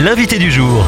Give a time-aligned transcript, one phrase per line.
[0.00, 0.82] l'invité du jour.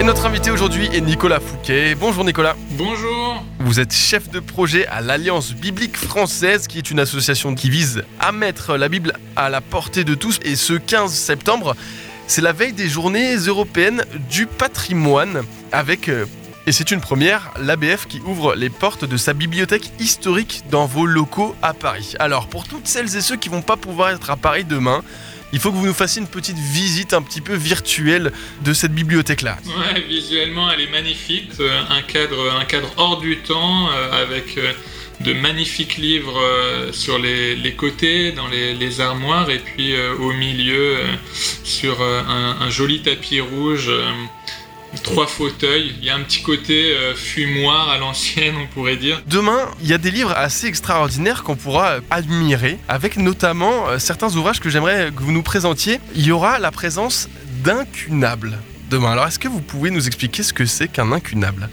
[0.00, 1.94] Et notre invité aujourd'hui est Nicolas Fouquet.
[1.94, 2.56] Bonjour Nicolas.
[2.72, 3.44] Bonjour.
[3.60, 8.02] Vous êtes chef de projet à l'Alliance biblique française, qui est une association qui vise
[8.18, 10.40] à mettre la Bible à la portée de tous.
[10.42, 11.76] Et ce 15 septembre,
[12.26, 16.26] c'est la veille des journées européennes du patrimoine, avec, euh,
[16.66, 21.06] et c'est une première, l'ABF qui ouvre les portes de sa bibliothèque historique dans vos
[21.06, 22.14] locaux à Paris.
[22.18, 25.04] Alors, pour toutes celles et ceux qui vont pas pouvoir être à Paris demain,
[25.52, 28.32] il faut que vous nous fassiez une petite visite un petit peu virtuelle
[28.64, 29.58] de cette bibliothèque-là.
[29.66, 31.50] Ouais, visuellement, elle est magnifique.
[31.60, 34.72] Euh, Un cadre, un cadre hors du temps, euh, avec euh,
[35.20, 36.38] de magnifiques livres
[36.92, 40.98] sur les, côtés, dans les, armoires, et puis au milieu,
[41.64, 43.90] sur un, joli tapis rouge,
[45.02, 45.94] trois fauteuils.
[45.98, 49.22] Il y a un petit côté euh, fumoir à l'ancienne, on pourrait dire.
[49.26, 54.34] Demain, il y a des livres assez extraordinaires qu'on pourra admirer, avec notamment euh, certains
[54.34, 56.00] ouvrages que j'aimerais que vous nous présentiez.
[56.14, 57.28] Il y aura la présence
[57.64, 58.58] d'incunables
[58.90, 59.12] demain.
[59.12, 61.68] Alors, est-ce que vous pouvez nous expliquer ce que c'est qu'un incunable?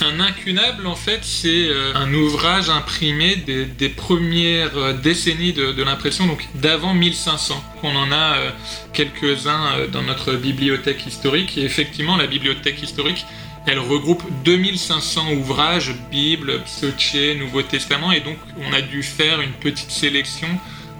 [0.00, 6.26] Un incunable, en fait, c'est euh, un ouvrage imprimé des, premières euh, décennies de, l'impression,
[6.26, 7.62] donc d'avant 1500.
[7.82, 8.50] On en a euh,
[8.92, 11.58] quelques-uns dans notre bibliothèque historique.
[11.58, 13.26] Et effectivement, la bibliothèque historique,
[13.66, 18.12] elle regroupe 2500 ouvrages, Bible, Psoché, Nouveau Testament.
[18.12, 20.48] Et donc, on a dû faire une petite sélection.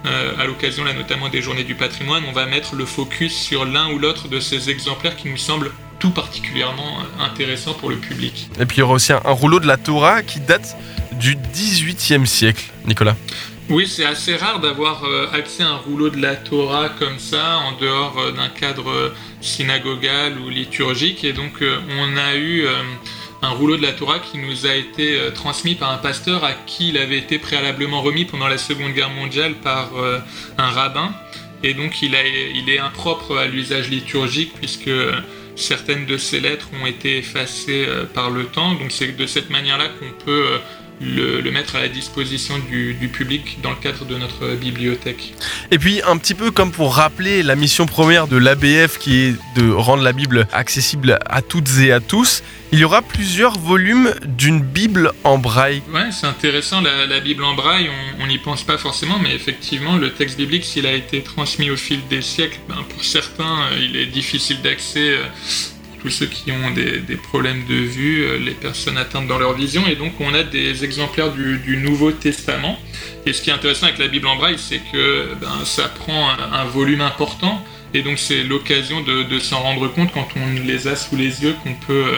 [0.05, 3.89] à l'occasion là notamment des journées du patrimoine, on va mettre le focus sur l'un
[3.93, 5.71] ou l'autre de ces exemplaires qui nous semblent
[6.03, 8.49] tout particulièrement intéressants pour le public.
[8.59, 10.75] Et puis, il y aura aussi un, un rouleau de la Torah qui date
[11.13, 13.15] du 18e siècle, Nicolas.
[13.69, 17.59] Oui, c'est assez rare d'avoir euh, accès à un rouleau de la Torah comme ça,
[17.59, 21.23] en dehors euh, d'un cadre euh, synagogal ou liturgique.
[21.23, 21.63] Et donc,
[21.97, 22.65] on a eu
[23.41, 26.89] un rouleau de la Torah qui nous a été transmis par un pasteur à qui
[26.89, 29.91] il avait été préalablement remis pendant la Seconde Guerre mondiale par
[30.57, 31.13] un rabbin.
[31.61, 34.89] Et donc, il, a, il est impropre à l'usage liturgique puisque
[35.55, 38.73] certaines de ces lettres ont été effacées euh, par le temps.
[38.75, 40.57] Donc, c'est de cette manière-là qu'on peut euh,
[41.03, 45.33] le, le mettre à la disposition du, du public dans le cadre de notre bibliothèque.
[45.71, 49.35] Et puis, un petit peu comme pour rappeler la mission première de l'ABF qui est
[49.55, 54.13] de rendre la Bible accessible à toutes et à tous, il y aura plusieurs volumes
[54.25, 55.83] d'une Bible en braille.
[55.93, 57.89] Ouais, c'est intéressant, la, la Bible en braille,
[58.19, 61.77] on n'y pense pas forcément, mais effectivement, le texte biblique, s'il a été transmis au
[61.77, 65.09] fil des siècles, ben, pour certains, euh, il est difficile d'accès.
[65.17, 65.23] euh,
[66.03, 69.87] tous ceux qui ont des, problèmes de vue, euh, les personnes atteintes dans leur vision,
[69.87, 72.77] et donc on a des exemplaires du, Nouveau Testament.
[73.25, 76.29] Et ce qui est intéressant avec la Bible en braille, c'est que ben, ça prend
[76.29, 80.95] un, volume important, et donc c'est l'occasion de, s'en rendre compte quand on les a
[80.97, 82.17] sous les yeux qu'on peut euh,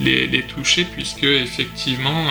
[0.00, 2.26] les, les toucher, puisque effectivement,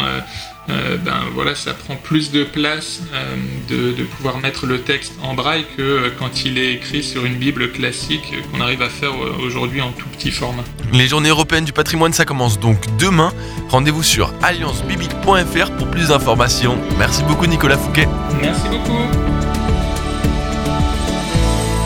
[0.70, 3.36] euh, ben voilà, ça prend plus de place euh,
[3.70, 7.26] de, de pouvoir mettre le texte en braille que euh, quand il est écrit sur
[7.26, 10.64] une Bible classique qu'on arrive à faire euh, aujourd'hui en tout petit format.
[10.94, 13.34] Les journées européennes du patrimoine, ça commence donc demain.
[13.70, 16.78] Rendez-vous sur alliancebiblique.fr pour plus d'informations.
[16.98, 18.08] Merci beaucoup Nicolas Fouquet.
[18.42, 18.98] Merci beaucoup.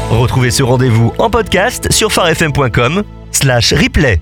[0.10, 4.22] Retrouvez ce rendez-vous en podcast sur farfm.com slash replay.